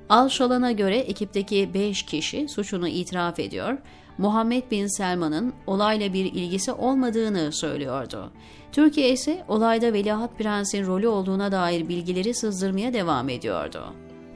Al-Şalan'a 0.09 0.73
göre 0.73 0.99
ekipteki 0.99 1.75
5 1.75 2.03
kişi 2.03 2.49
suçunu 2.49 2.89
itiraf 2.89 3.39
ediyor, 3.39 3.79
Muhammed 4.19 4.71
Bin 4.71 4.87
Selman'ın 4.87 5.53
olayla 5.67 6.13
bir 6.13 6.25
ilgisi 6.25 6.73
olmadığını 6.73 7.53
söylüyordu. 7.53 8.31
Türkiye 8.73 9.11
ise 9.11 9.45
olayda 9.49 9.93
Veliaht 9.93 10.39
Prens'in 10.39 10.87
rolü 10.87 11.09
olduğuna 11.09 11.53
dair 11.53 11.89
bilgileri 11.89 12.35
sızdırmaya 12.35 12.93
devam 12.93 13.29
ediyordu. 13.29 13.85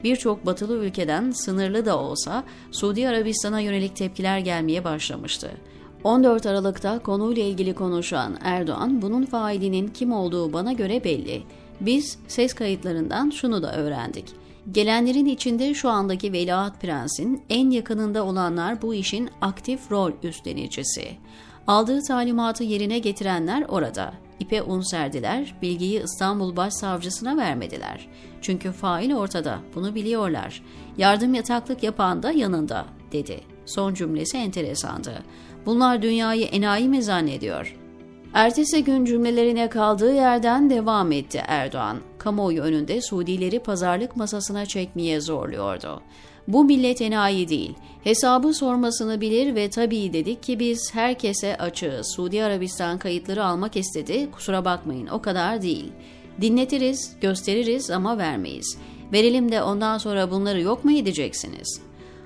Birçok 0.03 0.45
batılı 0.45 0.85
ülkeden 0.85 1.31
sınırlı 1.31 1.85
da 1.85 1.99
olsa 1.99 2.43
Suudi 2.71 3.07
Arabistan'a 3.07 3.59
yönelik 3.59 3.95
tepkiler 3.95 4.39
gelmeye 4.39 4.83
başlamıştı. 4.83 5.51
14 6.03 6.45
Aralık'ta 6.45 6.99
konuyla 6.99 7.43
ilgili 7.43 7.73
konuşan 7.73 8.37
Erdoğan, 8.41 9.01
bunun 9.01 9.25
failinin 9.25 9.87
kim 9.87 10.11
olduğu 10.13 10.53
bana 10.53 10.73
göre 10.73 11.03
belli. 11.03 11.43
Biz 11.81 12.17
ses 12.27 12.53
kayıtlarından 12.53 13.29
şunu 13.29 13.63
da 13.63 13.75
öğrendik. 13.75 14.40
Gelenlerin 14.71 15.25
içinde 15.25 15.73
şu 15.73 15.89
andaki 15.89 16.33
Veliaht 16.33 16.81
Prens'in 16.81 17.43
en 17.49 17.69
yakınında 17.69 18.25
olanlar 18.25 18.81
bu 18.81 18.93
işin 18.93 19.29
aktif 19.41 19.91
rol 19.91 20.11
üstlenicisi. 20.23 21.07
Aldığı 21.67 22.03
talimatı 22.03 22.63
yerine 22.63 22.99
getirenler 22.99 23.65
orada. 23.69 24.13
İpe 24.39 24.63
un 24.63 24.81
serdiler, 24.81 25.55
bilgiyi 25.61 26.03
İstanbul 26.03 26.55
Başsavcısına 26.55 27.37
vermediler. 27.37 28.07
Çünkü 28.41 28.71
fail 28.71 29.13
ortada, 29.13 29.59
bunu 29.75 29.95
biliyorlar. 29.95 30.63
Yardım 30.97 31.33
yataklık 31.33 31.83
yapan 31.83 32.23
da 32.23 32.31
yanında, 32.31 32.85
dedi. 33.11 33.41
Son 33.65 33.93
cümlesi 33.93 34.37
enteresandı. 34.37 35.23
Bunlar 35.65 36.01
dünyayı 36.01 36.45
enayi 36.45 36.89
mi 36.89 37.03
zannediyor? 37.03 37.77
Ertesi 38.33 38.83
gün 38.83 39.05
cümlelerine 39.05 39.69
kaldığı 39.69 40.13
yerden 40.13 40.69
devam 40.69 41.11
etti 41.11 41.43
Erdoğan. 41.47 41.97
Kamuoyu 42.21 42.61
önünde 42.61 43.01
Suudileri 43.01 43.59
pazarlık 43.59 44.15
masasına 44.15 44.65
çekmeye 44.65 45.21
zorluyordu. 45.21 46.01
Bu 46.47 46.63
millet 46.63 47.01
enayi 47.01 47.49
değil. 47.49 47.73
Hesabı 48.03 48.53
sormasını 48.53 49.21
bilir 49.21 49.55
ve 49.55 49.69
tabii 49.69 50.13
dedik 50.13 50.43
ki 50.43 50.59
biz 50.59 50.95
herkese 50.95 51.57
açığız. 51.57 52.13
Suudi 52.15 52.43
Arabistan 52.43 52.97
kayıtları 52.97 53.45
almak 53.45 53.77
istedi. 53.77 54.31
Kusura 54.31 54.65
bakmayın 54.65 55.07
o 55.07 55.21
kadar 55.21 55.61
değil. 55.61 55.91
Dinletiriz, 56.41 57.15
gösteririz 57.21 57.91
ama 57.91 58.17
vermeyiz. 58.17 58.77
Verelim 59.13 59.51
de 59.51 59.63
ondan 59.63 59.97
sonra 59.97 60.31
bunları 60.31 60.61
yok 60.61 60.85
mu 60.85 60.91
edeceksiniz?'' 60.91 61.81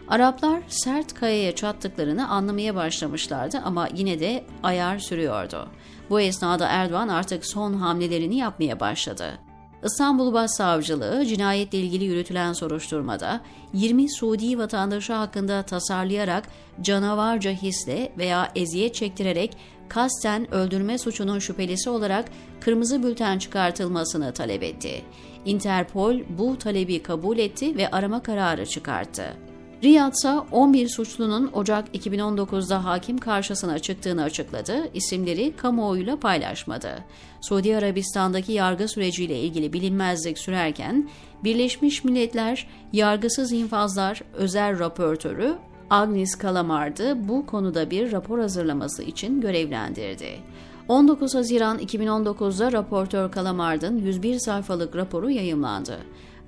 Araplar 0.08 0.62
sert 0.68 1.14
kayaya 1.14 1.56
çattıklarını 1.56 2.30
anlamaya 2.30 2.76
başlamışlardı 2.76 3.62
ama 3.66 3.88
yine 3.96 4.20
de 4.20 4.44
ayar 4.64 5.00
sürüyordu. 5.00 5.68
Bu 6.10 6.22
esnada 6.22 6.68
Erdoğan 6.68 7.08
artık 7.08 7.46
son 7.46 7.74
hamlelerini 7.74 8.38
yapmaya 8.38 8.80
başladı. 8.80 9.40
İstanbul 9.86 10.34
Başsavcılığı 10.34 11.26
cinayetle 11.26 11.80
ilgili 11.80 12.04
yürütülen 12.04 12.54
soruşturmada 12.54 13.42
20 13.74 14.10
Suudi 14.10 14.58
vatandaşı 14.58 15.14
hakkında 15.14 15.64
tasarlayarak 15.64 16.48
canavarca 16.82 17.52
hisle 17.52 18.12
veya 18.18 18.52
eziyet 18.56 18.96
çektirerek 18.96 19.58
kasten 19.90 20.54
öldürme 20.54 20.98
suçunun 20.98 21.40
şüphelisi 21.40 21.90
olarak 21.90 22.26
kırmızı 22.62 23.04
bülten 23.04 23.40
çıkartılmasını 23.40 24.34
talep 24.34 24.64
etti. 24.64 25.02
Interpol 25.46 26.16
bu 26.30 26.58
talebi 26.58 27.04
kabul 27.04 27.38
etti 27.38 27.78
ve 27.78 27.92
arama 27.92 28.24
kararı 28.24 28.66
çıkarttı. 28.66 29.55
Riyad 29.84 30.14
ise 30.14 30.30
11 30.52 30.88
suçlunun 30.88 31.50
Ocak 31.54 31.96
2019'da 31.96 32.86
hakim 32.86 33.18
karşısına 33.18 33.80
çıktığını 33.80 34.24
açıkladı, 34.24 34.90
isimleri 34.94 35.56
kamuoyuyla 35.56 36.20
paylaşmadı. 36.20 37.04
Suudi 37.42 37.78
Arabistan'daki 37.78 38.52
yargı 38.52 38.88
süreciyle 38.88 39.40
ilgili 39.40 39.74
bilinmezlik 39.74 40.40
sürerken, 40.40 41.10
Birleşmiş 41.44 42.04
Milletler 42.04 42.68
Yargısız 42.94 43.52
İnfazlar 43.52 44.22
Özel 44.34 44.80
Raportörü 44.80 45.56
Agnes 45.90 46.36
Kalamar'dı 46.36 47.28
bu 47.28 47.46
konuda 47.46 47.92
bir 47.92 48.12
rapor 48.12 48.40
hazırlaması 48.40 49.04
için 49.04 49.42
görevlendirdi. 49.42 50.40
19 50.88 51.36
Haziran 51.36 51.80
2019'da 51.80 52.72
raportör 52.72 53.32
Kalamard'ın 53.32 53.98
101 53.98 54.40
sayfalık 54.40 54.96
raporu 54.96 55.30
yayımlandı. 55.30 55.98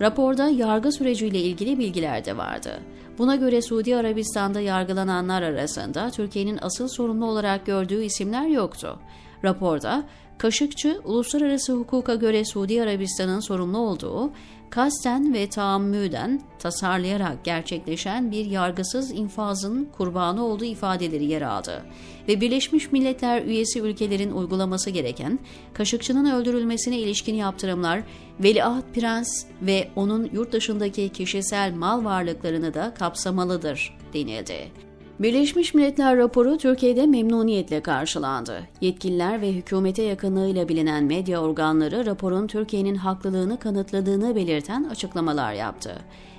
Raporda 0.02 0.50
yargı 0.50 0.92
süreciyle 0.92 1.40
ilgili 1.40 1.80
bilgiler 1.80 2.26
de 2.26 2.38
vardı. 2.38 2.80
Buna 3.18 3.36
göre 3.36 3.62
Suudi 3.62 3.96
Arabistan'da 3.96 4.62
yargılananlar 4.62 5.42
arasında 5.42 6.12
Türkiye'nin 6.12 6.60
asıl 6.62 6.88
sorumlu 6.88 7.26
olarak 7.26 7.66
gördüğü 7.66 8.04
isimler 8.04 8.48
yoktu. 8.48 9.00
Raporda 9.44 10.04
Kaşıkçı, 10.38 11.02
uluslararası 11.06 11.74
hukuka 11.74 12.16
göre 12.16 12.46
Suudi 12.46 12.82
Arabistan'ın 12.82 13.40
sorumlu 13.40 13.78
olduğu, 13.78 14.32
kasten 14.70 15.34
ve 15.34 15.50
taammüden 15.50 16.42
tasarlayarak 16.60 17.44
gerçekleşen 17.44 18.32
bir 18.32 18.46
yargısız 18.46 19.12
infazın 19.12 19.90
kurbanı 19.98 20.46
olduğu 20.46 20.66
ifadeleri 20.66 21.26
yer 21.26 21.42
aldı 21.42 21.86
ve 22.28 22.42
Birleşmiş 22.42 22.92
Milletler 22.92 23.42
üyesi 23.42 23.80
ülkelerin 23.80 24.32
uygulaması 24.32 24.90
gereken 24.90 25.40
Kaşıkçı'nın 25.74 26.32
öldürülmesine 26.32 27.00
ilişkin 27.00 27.36
yaptırımlar 27.36 28.04
Veliaht 28.40 28.96
Prens 28.96 29.46
ve 29.62 29.90
onun 29.96 30.30
yurt 30.34 30.52
dışındaki 30.52 31.10
kişisel 31.10 31.74
mal 31.74 32.06
varlıklarını 32.06 32.74
da 32.74 32.94
kapsamalıdır 32.94 33.98
denildi. 34.14 34.87
Birleşmiş 35.20 35.74
Milletler 35.74 36.18
raporu 36.18 36.58
Türkiye'de 36.58 37.06
memnuniyetle 37.06 37.82
karşılandı. 37.82 38.68
Yetkililer 38.82 39.42
ve 39.42 39.52
hükümete 39.52 40.04
yakınlığıyla 40.04 40.70
bilinen 40.70 41.04
medya 41.04 41.42
organları 41.42 42.06
raporun 42.06 42.48
Türkiye'nin 42.48 42.96
haklılığını 42.96 43.60
kanıtladığını 43.60 44.36
belirten 44.36 44.84
açıklamalar 44.84 45.54
yaptı. 45.54 45.96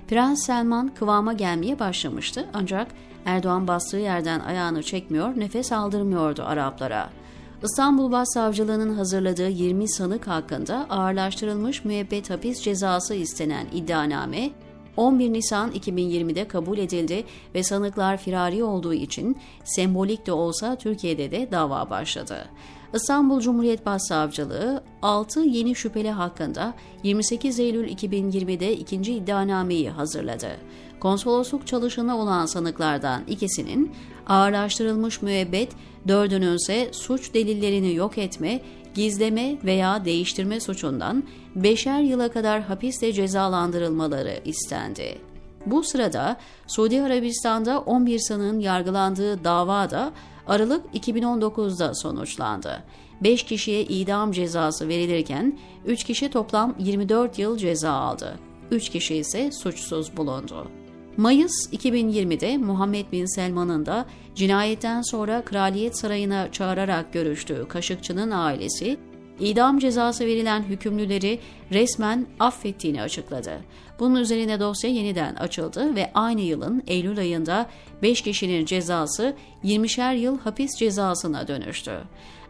Prens 0.08 0.46
Selman 0.46 0.94
kıvama 0.94 1.32
gelmeye 1.32 1.78
başlamıştı 1.78 2.44
ancak 2.54 2.88
Erdoğan 3.24 3.68
bastığı 3.68 3.96
yerden 3.96 4.40
ayağını 4.40 4.82
çekmiyor, 4.82 5.40
nefes 5.40 5.72
aldırmıyordu 5.72 6.42
Araplara. 6.42 7.10
İstanbul 7.62 8.12
Başsavcılığı'nın 8.12 8.94
hazırladığı 8.94 9.48
20 9.48 9.88
sanık 9.88 10.26
hakkında 10.26 10.86
ağırlaştırılmış 10.90 11.84
müebbet 11.84 12.30
hapis 12.30 12.62
cezası 12.62 13.14
istenen 13.14 13.66
iddianame 13.72 14.50
11 14.98 15.32
Nisan 15.32 15.72
2020'de 15.72 16.48
kabul 16.48 16.78
edildi 16.78 17.24
ve 17.54 17.62
sanıklar 17.62 18.16
firari 18.16 18.64
olduğu 18.64 18.94
için 18.94 19.36
sembolik 19.64 20.26
de 20.26 20.32
olsa 20.32 20.76
Türkiye'de 20.76 21.30
de 21.30 21.48
dava 21.52 21.90
başladı. 21.90 22.48
İstanbul 22.94 23.40
Cumhuriyet 23.40 23.86
Başsavcılığı 23.86 24.82
6 25.02 25.40
yeni 25.40 25.74
şüpheli 25.74 26.10
hakkında 26.10 26.74
28 27.02 27.60
Eylül 27.60 27.88
2020'de 27.88 28.76
ikinci 28.76 29.14
iddianameyi 29.14 29.90
hazırladı. 29.90 30.50
Konsolosluk 31.00 31.66
çalışanı 31.66 32.18
olan 32.18 32.46
sanıklardan 32.46 33.22
ikisinin 33.26 33.92
ağırlaştırılmış 34.26 35.22
müebbet, 35.22 35.72
dördünün 36.08 36.56
ise 36.56 36.88
suç 36.92 37.34
delillerini 37.34 37.94
yok 37.94 38.18
etme, 38.18 38.60
gizleme 38.94 39.56
veya 39.64 40.04
değiştirme 40.04 40.60
suçundan 40.60 41.24
beşer 41.56 42.00
yıla 42.00 42.28
kadar 42.28 42.60
hapisle 42.62 43.12
cezalandırılmaları 43.12 44.40
istendi. 44.44 45.18
Bu 45.66 45.82
sırada 45.82 46.36
Suudi 46.66 47.02
Arabistan'da 47.02 47.80
11 47.80 48.18
sanığın 48.18 48.60
yargılandığı 48.60 49.44
dava 49.44 49.90
da 49.90 50.12
Aralık 50.46 50.94
2019'da 50.94 51.94
sonuçlandı. 51.94 52.82
5 53.22 53.42
kişiye 53.42 53.82
idam 53.82 54.32
cezası 54.32 54.88
verilirken 54.88 55.58
3 55.86 56.04
kişi 56.04 56.30
toplam 56.30 56.74
24 56.78 57.38
yıl 57.38 57.56
ceza 57.56 57.92
aldı. 57.92 58.38
3 58.70 58.88
kişi 58.88 59.16
ise 59.16 59.52
suçsuz 59.52 60.16
bulundu. 60.16 60.68
Mayıs 61.18 61.72
2020'de 61.72 62.56
Muhammed 62.56 63.12
Bin 63.12 63.26
Selman'ın 63.34 63.86
da 63.86 64.06
cinayetten 64.34 65.02
sonra 65.02 65.42
Kraliyet 65.44 65.96
Sarayı'na 65.98 66.52
çağırarak 66.52 67.12
görüştüğü 67.12 67.68
Kaşıkçı'nın 67.68 68.30
ailesi 68.30 68.96
idam 69.40 69.78
cezası 69.78 70.26
verilen 70.26 70.62
hükümlüleri 70.62 71.38
resmen 71.72 72.26
affettiğini 72.40 73.02
açıkladı. 73.02 73.60
Bunun 73.98 74.20
üzerine 74.20 74.60
dosya 74.60 74.90
yeniden 74.90 75.34
açıldı 75.34 75.94
ve 75.94 76.10
aynı 76.14 76.40
yılın 76.40 76.82
Eylül 76.86 77.18
ayında 77.18 77.66
5 78.02 78.22
kişinin 78.22 78.64
cezası 78.64 79.36
20'şer 79.64 80.16
yıl 80.16 80.38
hapis 80.38 80.76
cezasına 80.78 81.48
dönüştü. 81.48 81.92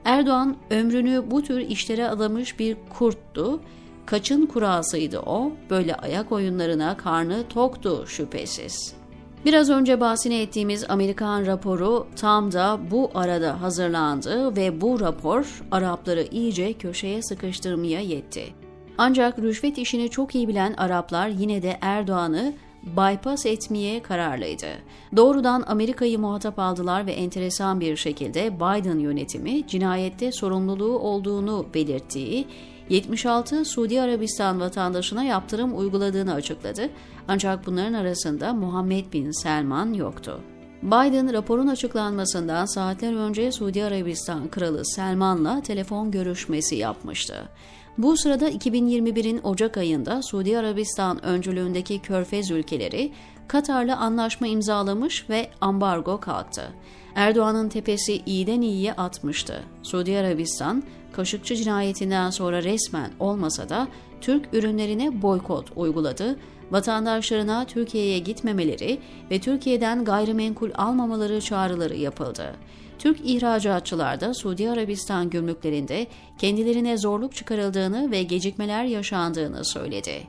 Erdoğan 0.04 0.56
ömrünü 0.70 1.24
bu 1.30 1.42
tür 1.42 1.60
işlere 1.60 2.08
adamış 2.08 2.58
bir 2.58 2.76
kurttu. 2.98 3.60
Kaçın 4.08 4.46
kurasıydı 4.46 5.20
o, 5.20 5.52
böyle 5.70 5.94
ayak 5.94 6.32
oyunlarına 6.32 6.96
karnı 6.96 7.48
toktu 7.48 8.04
şüphesiz. 8.06 8.94
Biraz 9.44 9.70
önce 9.70 10.00
bahsini 10.00 10.40
ettiğimiz 10.40 10.84
Amerikan 10.90 11.46
raporu 11.46 12.06
tam 12.16 12.52
da 12.52 12.78
bu 12.90 13.10
arada 13.14 13.62
hazırlandı 13.62 14.56
ve 14.56 14.80
bu 14.80 15.00
rapor 15.00 15.62
Arapları 15.70 16.22
iyice 16.22 16.72
köşeye 16.72 17.22
sıkıştırmaya 17.22 18.00
yetti. 18.00 18.44
Ancak 18.98 19.38
rüşvet 19.38 19.78
işini 19.78 20.08
çok 20.10 20.34
iyi 20.34 20.48
bilen 20.48 20.72
Araplar 20.72 21.28
yine 21.28 21.62
de 21.62 21.78
Erdoğan'ı 21.80 22.52
bypass 22.82 23.46
etmeye 23.46 24.02
kararlıydı. 24.02 24.66
Doğrudan 25.16 25.64
Amerika'yı 25.66 26.18
muhatap 26.18 26.58
aldılar 26.58 27.06
ve 27.06 27.12
enteresan 27.12 27.80
bir 27.80 27.96
şekilde 27.96 28.56
Biden 28.56 28.98
yönetimi 28.98 29.66
cinayette 29.66 30.32
sorumluluğu 30.32 30.98
olduğunu 30.98 31.66
belirttiği 31.74 32.46
76 32.90 33.64
Suudi 33.64 34.00
Arabistan 34.00 34.60
vatandaşına 34.60 35.24
yaptırım 35.24 35.78
uyguladığını 35.78 36.34
açıkladı. 36.34 36.90
Ancak 37.28 37.66
bunların 37.66 37.92
arasında 37.92 38.52
Muhammed 38.52 39.12
Bin 39.12 39.42
Selman 39.42 39.92
yoktu. 39.92 40.40
Biden 40.82 41.32
raporun 41.32 41.66
açıklanmasından 41.66 42.66
saatler 42.66 43.14
önce 43.14 43.52
Suudi 43.52 43.84
Arabistan 43.84 44.48
Kralı 44.48 44.86
Selman'la 44.86 45.62
telefon 45.62 46.10
görüşmesi 46.10 46.76
yapmıştı. 46.76 47.48
Bu 47.98 48.16
sırada 48.16 48.50
2021'in 48.50 49.40
Ocak 49.42 49.76
ayında 49.76 50.22
Suudi 50.22 50.58
Arabistan 50.58 51.24
öncülüğündeki 51.24 51.98
Körfez 51.98 52.50
ülkeleri 52.50 53.12
Katar'la 53.48 53.96
anlaşma 53.96 54.46
imzalamış 54.46 55.30
ve 55.30 55.50
ambargo 55.60 56.20
kalktı. 56.20 56.72
Erdoğan'ın 57.14 57.68
tepesi 57.68 58.22
iyiden 58.26 58.60
iyiye 58.60 58.92
atmıştı. 58.92 59.64
Suudi 59.82 60.18
Arabistan, 60.18 60.82
Kaşıkçı 61.18 61.56
cinayetinden 61.56 62.30
sonra 62.30 62.62
resmen 62.62 63.10
olmasa 63.20 63.68
da 63.68 63.88
Türk 64.20 64.54
ürünlerine 64.54 65.22
boykot 65.22 65.72
uyguladı, 65.76 66.38
vatandaşlarına 66.70 67.64
Türkiye'ye 67.66 68.18
gitmemeleri 68.18 68.98
ve 69.30 69.38
Türkiye'den 69.38 70.04
gayrimenkul 70.04 70.70
almamaları 70.74 71.40
çağrıları 71.40 71.96
yapıldı. 71.96 72.54
Türk 72.98 73.20
ihracatçılar 73.24 74.20
da 74.20 74.34
Suudi 74.34 74.70
Arabistan 74.70 75.30
gümrüklerinde 75.30 76.06
kendilerine 76.38 76.98
zorluk 76.98 77.34
çıkarıldığını 77.34 78.10
ve 78.10 78.22
gecikmeler 78.22 78.84
yaşandığını 78.84 79.64
söyledi. 79.64 80.22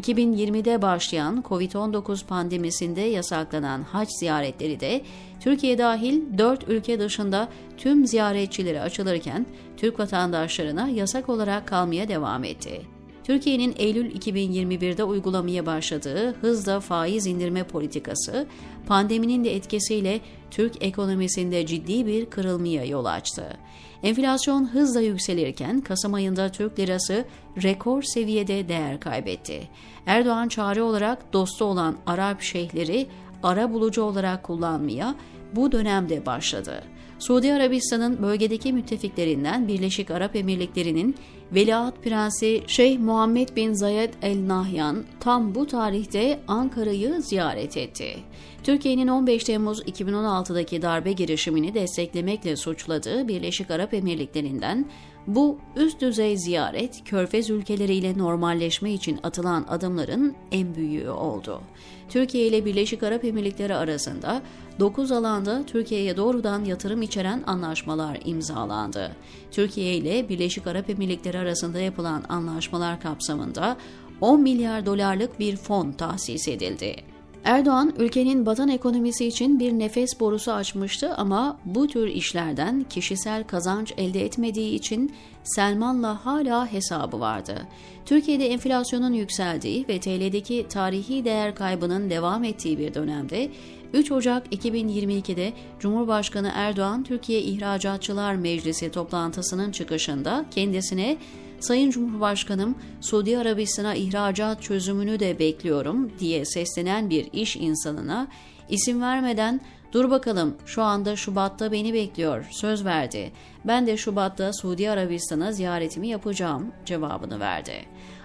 2020'de 0.00 0.82
başlayan 0.82 1.44
COVID-19 1.48 2.26
pandemisinde 2.26 3.00
yasaklanan 3.00 3.82
hac 3.82 4.08
ziyaretleri 4.18 4.80
de 4.80 5.02
Türkiye 5.40 5.78
dahil 5.78 6.38
4 6.38 6.68
ülke 6.68 6.98
dışında 6.98 7.48
tüm 7.76 8.06
ziyaretçileri 8.06 8.80
açılırken 8.80 9.46
Türk 9.76 9.98
vatandaşlarına 9.98 10.88
yasak 10.88 11.28
olarak 11.28 11.68
kalmaya 11.68 12.08
devam 12.08 12.44
etti. 12.44 12.99
Türkiye'nin 13.30 13.74
Eylül 13.76 14.10
2021'de 14.10 15.04
uygulamaya 15.04 15.66
başladığı 15.66 16.34
hızla 16.34 16.80
faiz 16.80 17.26
indirme 17.26 17.64
politikası, 17.64 18.46
pandeminin 18.86 19.44
de 19.44 19.56
etkisiyle 19.56 20.20
Türk 20.50 20.82
ekonomisinde 20.82 21.66
ciddi 21.66 22.06
bir 22.06 22.26
kırılmaya 22.26 22.84
yol 22.84 23.04
açtı. 23.04 23.56
Enflasyon 24.02 24.64
hızla 24.64 25.00
yükselirken 25.00 25.80
Kasım 25.80 26.14
ayında 26.14 26.48
Türk 26.48 26.78
lirası 26.78 27.24
rekor 27.62 28.02
seviyede 28.02 28.68
değer 28.68 29.00
kaybetti. 29.00 29.68
Erdoğan 30.06 30.48
çare 30.48 30.82
olarak 30.82 31.32
dostu 31.32 31.64
olan 31.64 31.96
Arap 32.06 32.42
şeyhleri 32.42 33.06
ara 33.42 33.72
bulucu 33.72 34.02
olarak 34.02 34.42
kullanmaya 34.42 35.14
bu 35.52 35.72
dönemde 35.72 36.26
başladı. 36.26 36.82
Suudi 37.20 37.52
Arabistan'ın 37.52 38.22
bölgedeki 38.22 38.72
müttefiklerinden 38.72 39.68
Birleşik 39.68 40.10
Arap 40.10 40.36
Emirlikleri'nin 40.36 41.16
Veliaht 41.54 42.04
Prensi 42.04 42.62
Şeyh 42.66 42.98
Muhammed 42.98 43.56
bin 43.56 43.72
Zayed 43.72 44.14
El 44.22 44.48
Nahyan 44.48 45.04
tam 45.20 45.54
bu 45.54 45.66
tarihte 45.66 46.40
Ankara'yı 46.48 47.22
ziyaret 47.22 47.76
etti. 47.76 48.16
Türkiye'nin 48.62 49.08
15 49.08 49.44
Temmuz 49.44 49.82
2016'daki 49.82 50.82
darbe 50.82 51.12
girişimini 51.12 51.74
desteklemekle 51.74 52.56
suçladığı 52.56 53.28
Birleşik 53.28 53.70
Arap 53.70 53.94
Emirlikleri'nden 53.94 54.90
bu 55.34 55.58
üst 55.76 56.00
düzey 56.00 56.36
ziyaret 56.36 57.04
Körfez 57.04 57.50
ülkeleriyle 57.50 58.18
normalleşme 58.18 58.92
için 58.92 59.20
atılan 59.22 59.66
adımların 59.68 60.34
en 60.52 60.74
büyüğü 60.74 61.10
oldu. 61.10 61.60
Türkiye 62.08 62.46
ile 62.46 62.64
Birleşik 62.64 63.02
Arap 63.02 63.24
Emirlikleri 63.24 63.74
arasında 63.74 64.42
9 64.80 65.12
alanda 65.12 65.62
Türkiye'ye 65.66 66.16
doğrudan 66.16 66.64
yatırım 66.64 67.02
içeren 67.02 67.42
anlaşmalar 67.46 68.18
imzalandı. 68.24 69.16
Türkiye 69.50 69.94
ile 69.94 70.28
Birleşik 70.28 70.66
Arap 70.66 70.90
Emirlikleri 70.90 71.38
arasında 71.38 71.80
yapılan 71.80 72.24
anlaşmalar 72.28 73.00
kapsamında 73.00 73.76
10 74.20 74.40
milyar 74.40 74.86
dolarlık 74.86 75.38
bir 75.38 75.56
fon 75.56 75.92
tahsis 75.92 76.48
edildi. 76.48 76.96
Erdoğan 77.44 77.94
ülkenin 77.98 78.46
batan 78.46 78.68
ekonomisi 78.68 79.26
için 79.26 79.60
bir 79.60 79.72
nefes 79.72 80.20
borusu 80.20 80.52
açmıştı 80.52 81.14
ama 81.14 81.58
bu 81.64 81.86
tür 81.86 82.08
işlerden 82.08 82.84
kişisel 82.90 83.44
kazanç 83.44 83.92
elde 83.96 84.24
etmediği 84.24 84.74
için 84.74 85.12
Selman'la 85.44 86.24
hala 86.26 86.72
hesabı 86.72 87.20
vardı. 87.20 87.66
Türkiye'de 88.06 88.46
enflasyonun 88.46 89.12
yükseldiği 89.12 89.88
ve 89.88 90.00
TL'deki 90.00 90.66
tarihi 90.68 91.24
değer 91.24 91.54
kaybının 91.54 92.10
devam 92.10 92.44
ettiği 92.44 92.78
bir 92.78 92.94
dönemde 92.94 93.50
3 93.92 94.12
Ocak 94.12 94.52
2022'de 94.52 95.52
Cumhurbaşkanı 95.78 96.50
Erdoğan 96.54 97.04
Türkiye 97.04 97.42
İhracatçılar 97.42 98.34
Meclisi 98.34 98.90
toplantısının 98.90 99.72
çıkışında 99.72 100.44
kendisine 100.50 101.16
Sayın 101.60 101.90
Cumhurbaşkanım 101.90 102.74
Suudi 103.00 103.38
Arabistan'a 103.38 103.94
ihracat 103.94 104.62
çözümünü 104.62 105.20
de 105.20 105.38
bekliyorum 105.38 106.12
diye 106.18 106.44
seslenen 106.44 107.10
bir 107.10 107.28
iş 107.32 107.56
insanına 107.56 108.28
isim 108.68 109.02
vermeden 109.02 109.60
dur 109.92 110.10
bakalım 110.10 110.56
şu 110.66 110.82
anda 110.82 111.16
Şubat'ta 111.16 111.72
beni 111.72 111.94
bekliyor 111.94 112.46
söz 112.50 112.84
verdi. 112.84 113.32
Ben 113.64 113.86
de 113.86 113.96
Şubat'ta 113.96 114.52
Suudi 114.52 114.90
Arabistan'a 114.90 115.52
ziyaretimi 115.52 116.08
yapacağım 116.08 116.72
cevabını 116.84 117.40
verdi. 117.40 117.72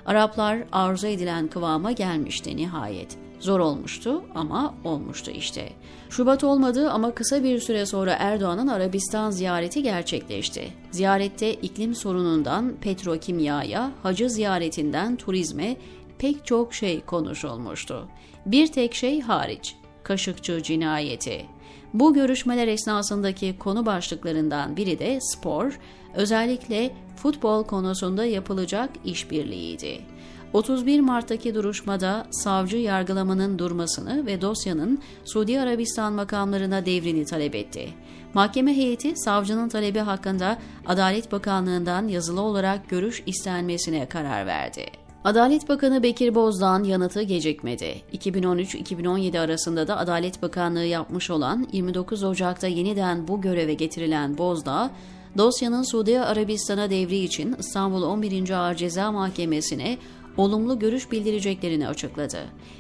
Araplar 0.05 0.57
arzu 0.71 1.07
edilen 1.07 1.47
kıvama 1.47 1.91
gelmişti 1.91 2.57
nihayet. 2.57 3.17
Zor 3.45 3.59
olmuştu 3.59 4.21
ama 4.35 4.75
olmuştu 4.83 5.31
işte. 5.31 5.69
Şubat 6.09 6.43
olmadı 6.43 6.91
ama 6.91 7.15
kısa 7.15 7.43
bir 7.43 7.59
süre 7.59 7.85
sonra 7.85 8.15
Erdoğan'ın 8.19 8.67
Arabistan 8.67 9.31
ziyareti 9.31 9.83
gerçekleşti. 9.83 10.67
Ziyarette 10.91 11.53
iklim 11.53 11.95
sorunundan 11.95 12.73
petrokimyaya, 12.81 13.91
hacı 14.03 14.29
ziyaretinden 14.29 15.15
turizme 15.15 15.77
pek 16.17 16.45
çok 16.45 16.73
şey 16.73 17.01
konuşulmuştu. 17.01 18.07
Bir 18.45 18.67
tek 18.67 18.95
şey 18.95 19.21
hariç, 19.21 19.75
Kaşıkçı 20.03 20.63
cinayeti. 20.63 21.45
Bu 21.93 22.13
görüşmeler 22.13 22.67
esnasındaki 22.67 23.59
konu 23.59 23.85
başlıklarından 23.85 24.77
biri 24.77 24.99
de 24.99 25.19
spor, 25.21 25.79
özellikle 26.15 26.91
futbol 27.15 27.63
konusunda 27.63 28.25
yapılacak 28.25 28.89
işbirliğiydi. 29.05 30.14
31 30.55 30.99
Mart'taki 30.99 31.55
duruşmada 31.55 32.27
savcı 32.31 32.77
yargılamanın 32.77 33.59
durmasını 33.59 34.25
ve 34.25 34.41
dosyanın 34.41 34.99
Suudi 35.25 35.59
Arabistan 35.59 36.13
makamlarına 36.13 36.85
devrini 36.85 37.25
talep 37.25 37.55
etti. 37.55 37.89
Mahkeme 38.33 38.77
heyeti 38.77 39.15
savcının 39.15 39.69
talebi 39.69 39.99
hakkında 39.99 40.57
Adalet 40.85 41.31
Bakanlığı'ndan 41.31 42.07
yazılı 42.07 42.41
olarak 42.41 42.89
görüş 42.89 43.23
istenmesine 43.25 44.09
karar 44.09 44.47
verdi. 44.47 44.85
Adalet 45.23 45.69
Bakanı 45.69 46.03
Bekir 46.03 46.35
Bozdağ'ın 46.35 46.83
yanıtı 46.83 47.21
gecikmedi. 47.21 48.01
2013-2017 48.13 49.39
arasında 49.39 49.87
da 49.87 49.97
Adalet 49.97 50.41
Bakanlığı 50.41 50.85
yapmış 50.85 51.29
olan 51.29 51.67
29 51.71 52.23
Ocak'ta 52.23 52.67
yeniden 52.67 53.27
bu 53.27 53.41
göreve 53.41 53.73
getirilen 53.73 54.37
Bozdağ, 54.37 54.91
dosyanın 55.37 55.91
Suudi 55.91 56.19
Arabistan'a 56.19 56.89
devri 56.89 57.17
için 57.17 57.55
İstanbul 57.59 58.01
11. 58.03 58.49
Ağır 58.49 58.75
Ceza 58.75 59.11
Mahkemesi'ne 59.11 59.97
olumlu 60.37 60.79
görüş 60.79 61.11
bildireceklerini 61.11 61.87
açıkladı. 61.87 62.39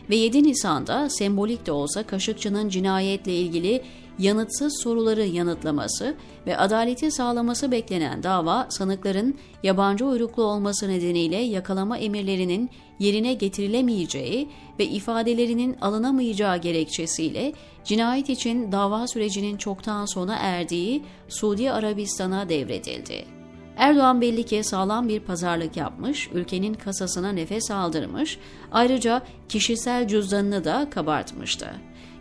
Ve 0.09 0.15
7 0.15 0.43
Nisan'da 0.43 1.09
sembolik 1.09 1.65
de 1.65 1.71
olsa 1.71 2.03
Kaşıkçı'nın 2.03 2.69
cinayetle 2.69 3.35
ilgili 3.35 3.81
yanıtsız 4.19 4.81
soruları 4.83 5.25
yanıtlaması 5.25 6.15
ve 6.47 6.57
adaleti 6.57 7.11
sağlaması 7.11 7.71
beklenen 7.71 8.23
dava 8.23 8.67
sanıkların 8.69 9.35
yabancı 9.63 10.05
uyruklu 10.05 10.43
olması 10.43 10.89
nedeniyle 10.89 11.37
yakalama 11.37 11.97
emirlerinin 11.97 12.69
yerine 12.99 13.33
getirilemeyeceği 13.33 14.49
ve 14.79 14.85
ifadelerinin 14.85 15.77
alınamayacağı 15.81 16.57
gerekçesiyle 16.57 17.53
cinayet 17.83 18.29
için 18.29 18.71
dava 18.71 19.07
sürecinin 19.07 19.57
çoktan 19.57 20.05
sona 20.05 20.35
erdiği 20.35 21.03
Suudi 21.27 21.71
Arabistan'a 21.71 22.49
devredildi. 22.49 23.34
Erdoğan 23.77 24.21
belli 24.21 24.43
ki 24.43 24.63
sağlam 24.63 25.07
bir 25.07 25.19
pazarlık 25.19 25.77
yapmış, 25.77 26.29
ülkenin 26.33 26.73
kasasına 26.73 27.31
nefes 27.31 27.71
aldırmış, 27.71 28.39
ayrıca 28.71 29.21
kişisel 29.49 30.07
cüzdanını 30.07 30.63
da 30.63 30.87
kabartmıştı. 30.89 31.67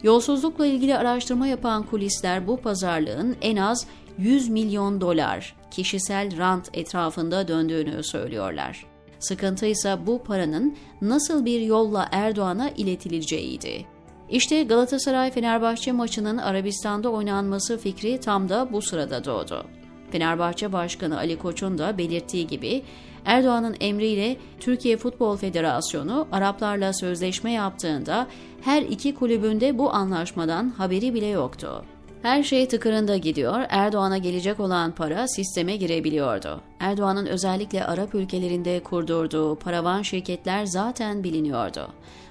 Yolsuzlukla 0.02 0.66
ilgili 0.66 0.96
araştırma 0.96 1.46
yapan 1.46 1.82
kulisler 1.82 2.46
bu 2.46 2.56
pazarlığın 2.56 3.36
en 3.42 3.56
az 3.56 3.86
100 4.18 4.48
milyon 4.48 5.00
dolar 5.00 5.56
kişisel 5.70 6.38
rant 6.38 6.70
etrafında 6.72 7.48
döndüğünü 7.48 8.04
söylüyorlar. 8.04 8.86
Sıkıntı 9.18 9.66
ise 9.66 9.96
bu 10.06 10.22
paranın 10.22 10.76
nasıl 11.02 11.44
bir 11.44 11.60
yolla 11.60 12.08
Erdoğan'a 12.12 12.70
iletileceğiydi. 12.70 13.86
İşte 14.28 14.62
Galatasaray-Fenerbahçe 14.62 15.92
maçının 15.92 16.38
Arabistan'da 16.38 17.08
oynanması 17.08 17.78
fikri 17.78 18.20
tam 18.20 18.48
da 18.48 18.72
bu 18.72 18.82
sırada 18.82 19.24
doğdu. 19.24 19.66
Fenerbahçe 20.14 20.72
Başkanı 20.72 21.16
Ali 21.18 21.38
Koç'un 21.38 21.78
da 21.78 21.98
belirttiği 21.98 22.46
gibi 22.46 22.82
Erdoğan'ın 23.24 23.76
emriyle 23.80 24.36
Türkiye 24.60 24.96
Futbol 24.96 25.36
Federasyonu 25.36 26.26
Araplarla 26.32 26.92
sözleşme 26.92 27.52
yaptığında 27.52 28.26
her 28.60 28.82
iki 28.82 29.14
kulübünde 29.14 29.78
bu 29.78 29.92
anlaşmadan 29.92 30.68
haberi 30.68 31.14
bile 31.14 31.26
yoktu. 31.26 31.84
Her 32.22 32.42
şey 32.42 32.68
tıkırında 32.68 33.16
gidiyor, 33.16 33.60
Erdoğan'a 33.68 34.18
gelecek 34.18 34.60
olan 34.60 34.92
para 34.92 35.28
sisteme 35.28 35.76
girebiliyordu. 35.76 36.60
Erdoğan'ın 36.80 37.26
özellikle 37.26 37.84
Arap 37.84 38.14
ülkelerinde 38.14 38.82
kurdurduğu 38.82 39.54
paravan 39.54 40.02
şirketler 40.02 40.66
zaten 40.66 41.24
biliniyordu. 41.24 41.88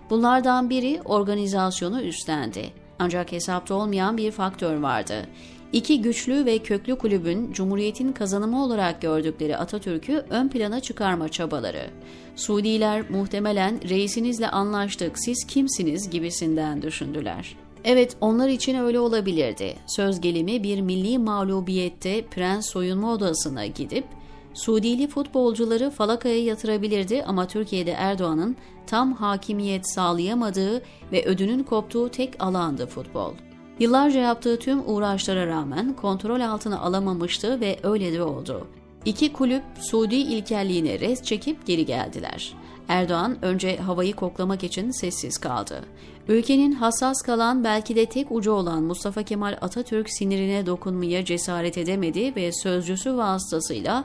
Bunlardan 0.09 0.69
biri 0.69 1.01
organizasyonu 1.05 2.01
üstlendi. 2.01 2.65
Ancak 2.99 3.31
hesapta 3.31 3.75
olmayan 3.75 4.17
bir 4.17 4.31
faktör 4.31 4.75
vardı. 4.77 5.25
İki 5.73 6.01
güçlü 6.01 6.45
ve 6.45 6.57
köklü 6.57 6.97
kulübün 6.97 7.51
Cumhuriyet'in 7.51 8.11
kazanımı 8.11 8.63
olarak 8.63 9.01
gördükleri 9.01 9.57
Atatürk'ü 9.57 10.25
ön 10.29 10.49
plana 10.49 10.79
çıkarma 10.79 11.29
çabaları. 11.29 11.89
Suudiler 12.35 13.09
muhtemelen 13.09 13.89
reisinizle 13.89 14.49
anlaştık 14.49 15.19
siz 15.19 15.47
kimsiniz 15.47 16.09
gibisinden 16.09 16.81
düşündüler. 16.81 17.55
Evet 17.83 18.15
onlar 18.21 18.49
için 18.49 18.75
öyle 18.75 18.99
olabilirdi. 18.99 19.75
Söz 19.87 20.21
gelimi 20.21 20.63
bir 20.63 20.81
milli 20.81 21.17
mağlubiyette 21.17 22.25
prens 22.25 22.69
soyunma 22.69 23.13
odasına 23.13 23.65
gidip 23.65 24.05
Suudili 24.53 25.07
futbolcuları 25.07 25.89
falakaya 25.89 26.43
yatırabilirdi 26.43 27.23
ama 27.23 27.47
Türkiye'de 27.47 27.91
Erdoğan'ın 27.91 28.55
tam 28.87 29.13
hakimiyet 29.13 29.93
sağlayamadığı 29.93 30.81
ve 31.11 31.25
ödünün 31.25 31.63
koptuğu 31.63 32.09
tek 32.09 32.43
alandı 32.43 32.87
futbol. 32.87 33.33
Yıllarca 33.79 34.19
yaptığı 34.19 34.59
tüm 34.59 34.89
uğraşlara 34.89 35.47
rağmen 35.47 35.93
kontrol 35.93 36.41
altına 36.41 36.79
alamamıştı 36.79 37.61
ve 37.61 37.79
öyle 37.83 38.13
de 38.13 38.23
oldu. 38.23 38.67
İki 39.05 39.33
kulüp 39.33 39.63
Suudi 39.79 40.15
ilkelliğine 40.15 40.99
res 40.99 41.23
çekip 41.23 41.65
geri 41.65 41.85
geldiler. 41.85 42.53
Erdoğan 42.87 43.37
önce 43.41 43.77
havayı 43.77 44.13
koklamak 44.15 44.63
için 44.63 44.91
sessiz 44.91 45.37
kaldı. 45.37 45.81
Ülkenin 46.27 46.71
hassas 46.71 47.21
kalan 47.21 47.63
belki 47.63 47.95
de 47.95 48.05
tek 48.05 48.31
ucu 48.31 48.51
olan 48.51 48.83
Mustafa 48.83 49.23
Kemal 49.23 49.57
Atatürk 49.61 50.09
sinirine 50.09 50.65
dokunmaya 50.65 51.25
cesaret 51.25 51.77
edemedi 51.77 52.35
ve 52.35 52.51
sözcüsü 52.51 53.17
vasıtasıyla 53.17 54.03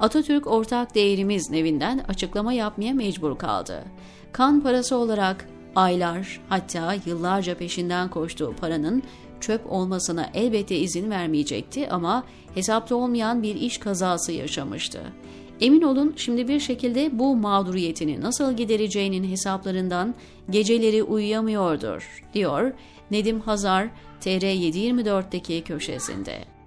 Atatürk 0.00 0.46
ortak 0.46 0.94
değerimiz 0.94 1.50
nevinden 1.50 2.04
açıklama 2.08 2.52
yapmaya 2.52 2.94
mecbur 2.94 3.38
kaldı. 3.38 3.84
Kan 4.32 4.60
parası 4.60 4.96
olarak 4.96 5.48
aylar 5.76 6.40
hatta 6.48 6.96
yıllarca 7.06 7.54
peşinden 7.54 8.10
koştuğu 8.10 8.54
paranın 8.60 9.02
çöp 9.40 9.72
olmasına 9.72 10.30
elbette 10.34 10.76
izin 10.76 11.10
vermeyecekti 11.10 11.90
ama 11.90 12.24
hesapta 12.54 12.94
olmayan 12.96 13.42
bir 13.42 13.54
iş 13.54 13.78
kazası 13.78 14.32
yaşamıştı. 14.32 15.00
Emin 15.60 15.82
olun 15.82 16.14
şimdi 16.16 16.48
bir 16.48 16.60
şekilde 16.60 17.18
bu 17.18 17.36
mağduriyetini 17.36 18.20
nasıl 18.20 18.52
gidereceğinin 18.52 19.30
hesaplarından 19.30 20.14
geceleri 20.50 21.02
uyuyamıyordur, 21.02 22.24
diyor 22.34 22.72
Nedim 23.10 23.40
Hazar 23.40 23.88
TR724'deki 24.20 25.62
köşesinde. 25.64 26.59